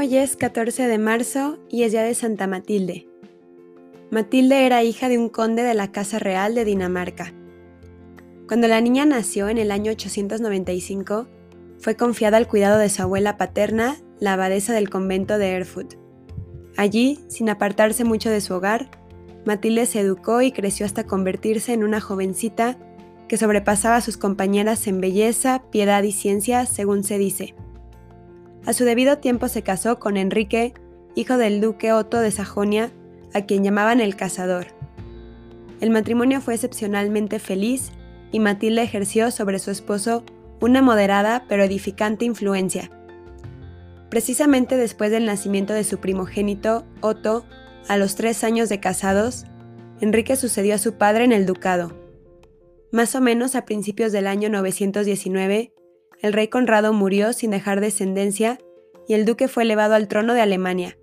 [0.00, 3.08] Hoy es 14 de marzo y es día de Santa Matilde.
[4.12, 7.32] Matilde era hija de un conde de la Casa Real de Dinamarca.
[8.46, 11.26] Cuando la niña nació en el año 895,
[11.80, 15.94] fue confiada al cuidado de su abuela paterna, la abadesa del convento de Erfurt.
[16.76, 18.92] Allí, sin apartarse mucho de su hogar,
[19.44, 22.78] Matilde se educó y creció hasta convertirse en una jovencita
[23.26, 27.56] que sobrepasaba a sus compañeras en belleza, piedad y ciencia, según se dice.
[28.68, 30.74] A su debido tiempo se casó con Enrique,
[31.14, 32.92] hijo del duque Otto de Sajonia,
[33.32, 34.66] a quien llamaban el cazador.
[35.80, 37.92] El matrimonio fue excepcionalmente feliz
[38.30, 40.22] y Matilde ejerció sobre su esposo
[40.60, 42.90] una moderada pero edificante influencia.
[44.10, 47.46] Precisamente después del nacimiento de su primogénito, Otto,
[47.88, 49.46] a los tres años de casados,
[50.02, 51.96] Enrique sucedió a su padre en el ducado.
[52.92, 55.72] Más o menos a principios del año 919,
[56.20, 58.58] el rey Conrado murió sin dejar descendencia
[59.06, 60.98] y el duque fue elevado al trono de Alemania.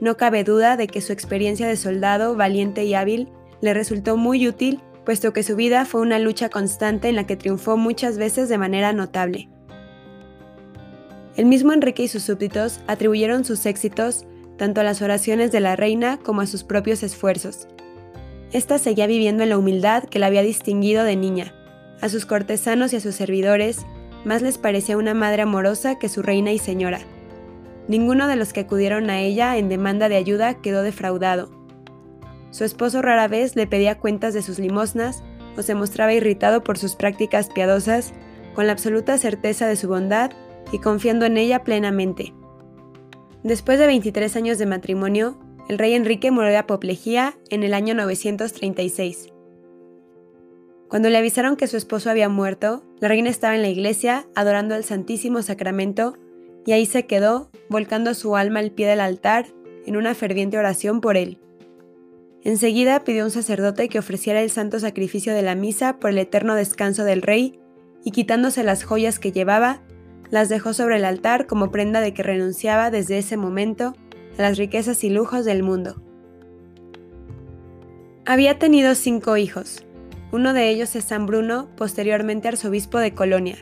[0.00, 3.28] No cabe duda de que su experiencia de soldado valiente y hábil
[3.60, 7.36] le resultó muy útil, puesto que su vida fue una lucha constante en la que
[7.36, 9.48] triunfó muchas veces de manera notable.
[11.36, 14.24] El mismo Enrique y sus súbditos atribuyeron sus éxitos
[14.56, 17.66] tanto a las oraciones de la reina como a sus propios esfuerzos.
[18.52, 21.54] Esta seguía viviendo en la humildad que la había distinguido de niña.
[22.00, 23.84] A sus cortesanos y a sus servidores
[24.24, 27.00] más les parecía una madre amorosa que su reina y señora.
[27.88, 31.50] Ninguno de los que acudieron a ella en demanda de ayuda quedó defraudado.
[32.50, 35.22] Su esposo rara vez le pedía cuentas de sus limosnas
[35.56, 38.12] o se mostraba irritado por sus prácticas piadosas,
[38.54, 40.30] con la absoluta certeza de su bondad
[40.72, 42.32] y confiando en ella plenamente.
[43.42, 45.36] Después de 23 años de matrimonio,
[45.68, 49.28] el rey Enrique murió de apoplejía en el año 936.
[50.88, 54.74] Cuando le avisaron que su esposo había muerto, la reina estaba en la iglesia adorando
[54.74, 56.16] el Santísimo Sacramento
[56.64, 59.44] y ahí se quedó, volcando su alma al pie del altar
[59.84, 61.36] en una ferviente oración por él.
[62.44, 66.16] Enseguida pidió a un sacerdote que ofreciera el santo sacrificio de la misa por el
[66.16, 67.60] eterno descanso del rey
[68.04, 69.82] y quitándose las joyas que llevaba,
[70.30, 73.92] las dejó sobre el altar como prenda de que renunciaba desde ese momento
[74.38, 76.00] a las riquezas y lujos del mundo.
[78.24, 79.84] Había tenido cinco hijos,
[80.34, 83.56] uno de ellos es San Bruno, posteriormente arzobispo de Colonia.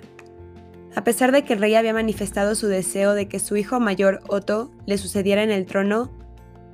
[0.97, 4.21] A pesar de que el rey había manifestado su deseo de que su hijo mayor
[4.27, 6.11] Otto le sucediera en el trono,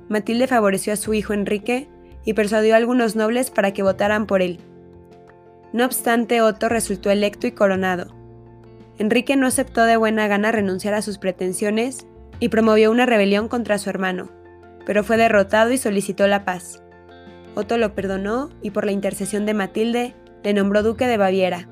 [0.07, 1.89] Matilde favoreció a su hijo Enrique
[2.23, 4.61] y persuadió a algunos nobles para que votaran por él.
[5.73, 8.15] No obstante, Otto resultó electo y coronado.
[8.99, 12.07] Enrique no aceptó de buena gana renunciar a sus pretensiones
[12.39, 14.29] y promovió una rebelión contra su hermano,
[14.85, 16.81] pero fue derrotado y solicitó la paz.
[17.55, 21.69] Otto lo perdonó y por la intercesión de Matilde le nombró duque de Baviera.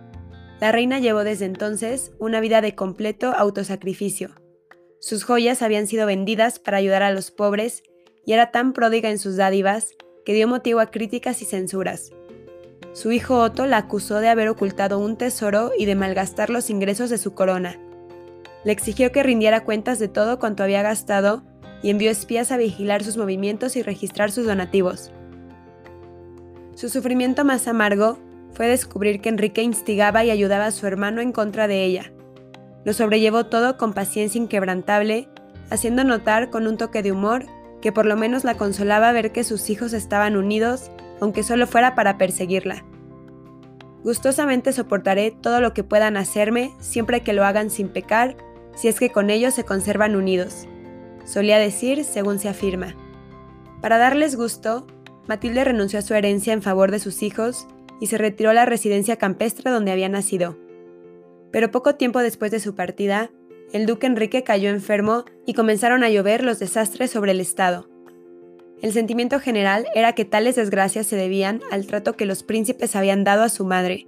[0.60, 4.32] La reina llevó desde entonces una vida de completo autosacrificio.
[5.00, 7.84] Sus joyas habían sido vendidas para ayudar a los pobres
[8.26, 9.96] y era tan pródiga en sus dádivas
[10.26, 12.12] que dio motivo a críticas y censuras.
[12.94, 17.12] Su hijo Otto la acusó de haber ocultado un tesoro y de malgastar los ingresos
[17.12, 17.80] de su corona.
[18.66, 21.44] Le exigió que rindiera cuentas de todo cuanto había gastado
[21.84, 25.12] y envió espías a vigilar sus movimientos y registrar sus donativos.
[26.78, 28.20] Su sufrimiento más amargo
[28.54, 32.14] fue descubrir que Enrique instigaba y ayudaba a su hermano en contra de ella.
[32.86, 35.28] Lo sobrellevó todo con paciencia inquebrantable,
[35.72, 37.48] haciendo notar con un toque de humor
[37.82, 41.96] que por lo menos la consolaba ver que sus hijos estaban unidos, aunque solo fuera
[41.96, 42.86] para perseguirla.
[44.04, 48.38] Gustosamente soportaré todo lo que puedan hacerme, siempre que lo hagan sin pecar,
[48.76, 50.68] si es que con ellos se conservan unidos,
[51.26, 52.96] solía decir según se afirma.
[53.82, 54.86] Para darles gusto,
[55.28, 57.68] Matilde renunció a su herencia en favor de sus hijos
[58.00, 60.58] y se retiró a la residencia campestre donde había nacido.
[61.52, 63.32] Pero poco tiempo después de su partida,
[63.74, 67.90] el duque Enrique cayó enfermo y comenzaron a llover los desastres sobre el Estado.
[68.82, 73.24] El sentimiento general era que tales desgracias se debían al trato que los príncipes habían
[73.24, 74.08] dado a su madre.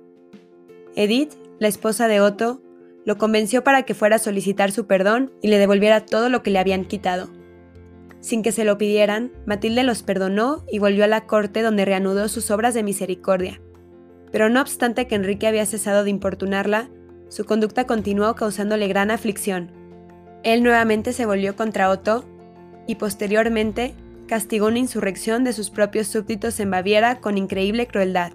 [0.95, 2.61] Edith, la esposa de Otto,
[3.03, 6.51] lo convenció para que fuera a solicitar su perdón y le devolviera todo lo que
[6.51, 7.29] le habían quitado.
[8.21, 12.27] Sin que se lo pidieran, Matilde los perdonó y volvió a la corte donde reanudó
[12.27, 13.61] sus obras de misericordia.
[14.31, 16.89] Pero no obstante que Enrique había cesado de importunarla,
[17.29, 19.71] su conducta continuó causándole gran aflicción.
[20.43, 22.25] Él nuevamente se volvió contra Otto
[22.87, 23.93] y posteriormente
[24.27, 28.33] castigó una insurrección de sus propios súbditos en Baviera con increíble crueldad.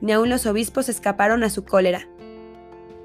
[0.00, 2.08] Ni aun los obispos escaparon a su cólera.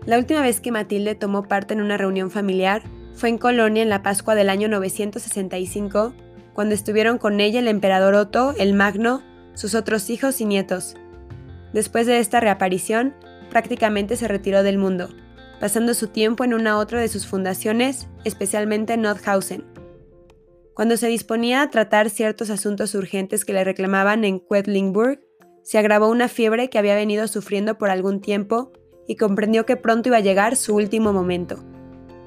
[0.05, 2.83] La última vez que Matilde tomó parte en una reunión familiar
[3.13, 6.13] fue en Colonia en la Pascua del año 965,
[6.53, 9.21] cuando estuvieron con ella el emperador Otto el Magno,
[9.53, 10.95] sus otros hijos y nietos.
[11.73, 13.13] Después de esta reaparición,
[13.49, 15.09] prácticamente se retiró del mundo,
[15.59, 19.63] pasando su tiempo en una otra de sus fundaciones, especialmente en Nordhausen.
[20.73, 25.19] Cuando se disponía a tratar ciertos asuntos urgentes que le reclamaban en Quedlinburg,
[25.63, 28.73] se agravó una fiebre que había venido sufriendo por algún tiempo
[29.07, 31.63] y comprendió que pronto iba a llegar su último momento.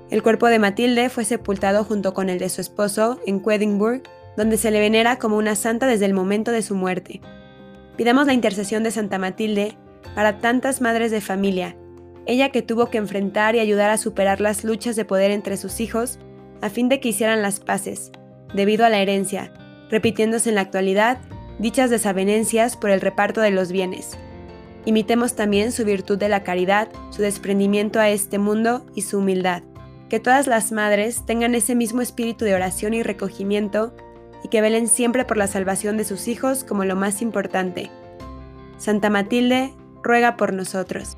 [0.08, 4.03] El cuerpo de Matilde fue sepultado junto con el de su esposo en Quedlinburg,
[4.37, 7.20] donde se le venera como una santa desde el momento de su muerte.
[7.97, 9.76] Pidamos la intercesión de Santa Matilde
[10.14, 11.76] para tantas madres de familia,
[12.26, 15.81] ella que tuvo que enfrentar y ayudar a superar las luchas de poder entre sus
[15.81, 16.19] hijos
[16.61, 18.12] a fin de que hicieran las paces,
[18.55, 19.53] debido a la herencia,
[19.91, 21.19] repitiéndose en la actualidad
[21.58, 24.19] dichas desavenencias por el reparto de los bienes.
[24.85, 29.62] Imitemos también su virtud de la caridad, su desprendimiento a este mundo y su humildad.
[30.08, 33.94] Que todas las madres tengan ese mismo espíritu de oración y recogimiento
[34.44, 37.91] y que velen siempre por la salvación de sus hijos como lo más importante.
[38.79, 39.73] Santa Matilde,
[40.03, 41.17] ruega por nosotros.